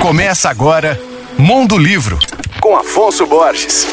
[0.00, 0.98] Começa agora
[1.38, 2.18] Mundo Livro,
[2.58, 3.86] com Afonso Borges.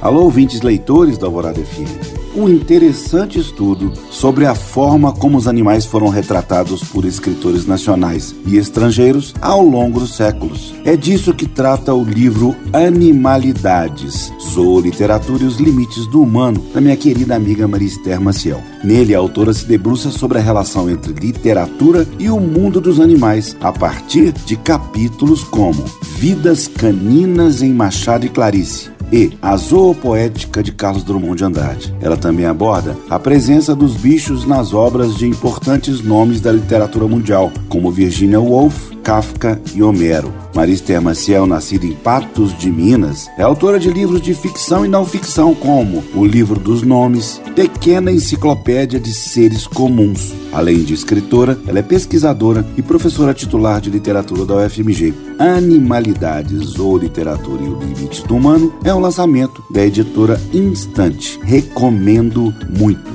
[0.00, 5.86] Alô, ouvintes leitores da Alvorada FM um interessante estudo sobre a forma como os animais
[5.86, 10.74] foram retratados por escritores nacionais e estrangeiros ao longo dos séculos.
[10.84, 16.96] É disso que trata o livro Animalidades, Zooliteratura e os Limites do Humano, da minha
[16.96, 18.62] querida amiga Maria Esther Maciel.
[18.84, 23.56] Nele, a autora se debruça sobre a relação entre literatura e o mundo dos animais,
[23.60, 30.72] a partir de capítulos como Vidas Caninas em Machado e Clarice, e A Zoopoética de
[30.72, 31.94] Carlos Drummond de Andrade.
[32.00, 37.50] Ela também aborda a presença dos bichos nas obras de importantes nomes da literatura mundial,
[37.68, 40.45] como Virginia Woolf, Kafka e Homero.
[40.56, 45.04] Marista Maciel, nascida em Patos de Minas, é autora de livros de ficção e não
[45.04, 50.32] ficção, como O Livro dos Nomes, Pequena Enciclopédia de Seres Comuns.
[50.54, 55.12] Além de escritora, ela é pesquisadora e professora titular de literatura da UFMG.
[55.38, 61.38] Animalidades ou Literatura e o Limite do Humano é um lançamento da editora Instante.
[61.42, 63.14] Recomendo muito.